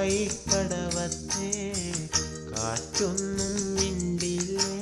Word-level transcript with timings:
കായി 0.00 0.30
കടവത്തെ 0.48 1.48
കാറ്റൊന്നും 2.50 3.74
മിണ്ടില്ലേ 3.74 4.76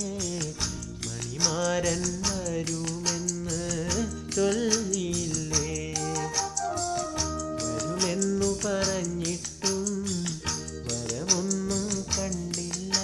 മണിമാരൻ 1.06 2.02
വരുമെന്ന് 2.26 3.60
ചൊല്ലിയില്ലേ. 4.36 5.94
വരുമെന്നു 7.62 8.50
പറഞ്ഞിട്ടും 8.64 9.82
വരമൊന്നും 10.86 12.04
കണ്ടില്ല 12.18 12.94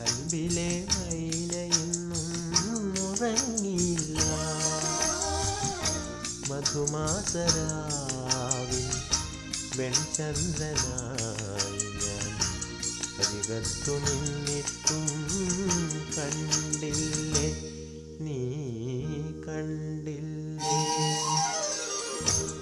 അൻപിലെ 0.00 0.86
മൈലയൊന്നും 0.96 2.28
ഉറങ്ങിയില്ല. 3.08 4.20
മധുമാസരാ 6.50 7.68
വെൺചന്ദ്രനായി 9.78 11.74
ഞാൻ 12.02 12.32
അരികത്തു 13.20 13.94
നിന്നിട്ടും 14.04 15.06
കണ്ടില്ലേ? 16.16 17.48
നീ 18.20 18.40
കണ്ടില്ലേ? 19.46 20.80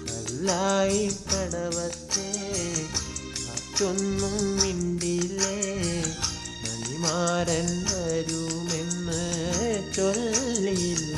കല്ലായി 0.07 1.03
കടവത്തെ 1.29 2.29
കാറ്റൊന്നും 3.39 4.37
മിണ്ടില്ലേ? 4.61 5.57
മണിമാരൻ 6.63 7.69
വരുമെന്ന് 7.91 9.23
ചൊല്ലില്ലേ. 9.95 11.16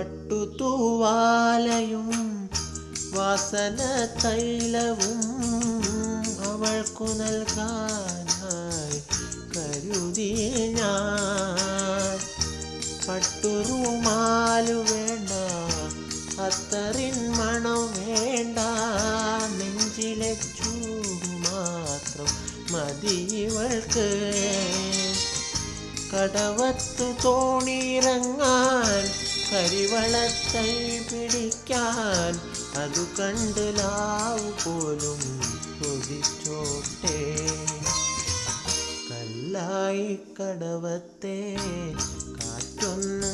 പട്ടുതൂവാലയും 0.00 0.80
വാസന 3.14 4.08
തൈലവും 4.24 5.20
അവൾക്കു 6.50 7.04
നൽകാനായി 7.04 9.02
കരുതി 9.56 10.30
ഞാൻ. 10.76 12.18
പട്ടുറുമാലു 13.08 14.74
വേണ്ട 14.74 15.30
അത്തറിൻ 16.40 17.30
മണം 17.30 17.82
വേണ്ട 17.92 18.58
നെഞ്ചിലെ 19.58 20.34
ചൂട് 20.34 21.26
മാത്രം 21.26 22.28
മതി 22.72 23.16
ഇവൾക്ക്. 23.16 24.32
കടവത്തു 26.14 27.22
തോണിയിറങ്ങാൻ 27.24 29.19
കരിവളത്തൈ 29.52 30.72
പിടിക്കാൻ 31.10 32.32
അതു 32.82 33.04
കണ്ട് 33.18 33.64
ലാവ് 33.78 34.50
പോലും 34.64 35.20
കൊതിച്ചോട്ടെ. 35.78 37.18
കല്ലായി 39.10 40.08
കടവത്തെ 40.38 41.38
കാറ്റൊന്നും 42.36 43.29